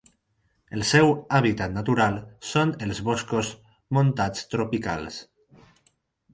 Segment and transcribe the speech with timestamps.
[0.77, 2.17] El seu hàbitat natural
[2.53, 3.53] són els boscos
[3.99, 5.23] montans tropicals.